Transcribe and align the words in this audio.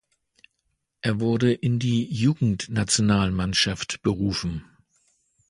Er 1.01 1.19
wurde 1.19 1.53
in 1.53 1.77
die 1.77 2.03
Jugendnationalmannschaft 2.11 4.01
berufen. 4.01 4.65